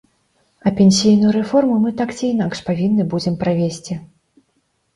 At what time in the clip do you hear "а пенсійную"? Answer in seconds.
0.67-1.33